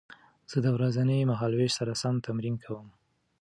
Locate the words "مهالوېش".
1.31-1.71